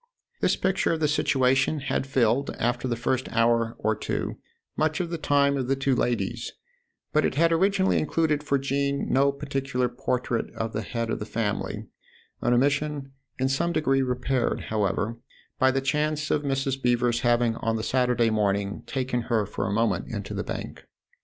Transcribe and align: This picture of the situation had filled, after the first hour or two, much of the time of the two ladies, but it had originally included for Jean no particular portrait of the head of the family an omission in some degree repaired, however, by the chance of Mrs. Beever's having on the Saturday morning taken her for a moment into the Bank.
This 0.39 0.55
picture 0.55 0.91
of 0.93 0.99
the 0.99 1.07
situation 1.07 1.81
had 1.81 2.07
filled, 2.07 2.49
after 2.57 2.87
the 2.87 2.95
first 2.95 3.29
hour 3.31 3.75
or 3.77 3.95
two, 3.95 4.39
much 4.75 4.99
of 4.99 5.11
the 5.11 5.17
time 5.19 5.55
of 5.57 5.67
the 5.67 5.75
two 5.75 5.95
ladies, 5.95 6.53
but 7.13 7.23
it 7.23 7.35
had 7.35 7.51
originally 7.51 7.99
included 7.99 8.41
for 8.41 8.57
Jean 8.57 9.13
no 9.13 9.31
particular 9.31 9.87
portrait 9.87 10.51
of 10.55 10.73
the 10.73 10.81
head 10.81 11.11
of 11.11 11.19
the 11.19 11.25
family 11.27 11.85
an 12.41 12.51
omission 12.51 13.11
in 13.37 13.47
some 13.47 13.71
degree 13.73 14.01
repaired, 14.01 14.59
however, 14.69 15.19
by 15.59 15.69
the 15.69 15.81
chance 15.81 16.31
of 16.31 16.41
Mrs. 16.41 16.81
Beever's 16.81 17.19
having 17.19 17.53
on 17.57 17.75
the 17.75 17.83
Saturday 17.83 18.31
morning 18.31 18.81
taken 18.87 19.21
her 19.29 19.45
for 19.45 19.67
a 19.67 19.71
moment 19.71 20.07
into 20.07 20.33
the 20.33 20.43
Bank. 20.43 20.83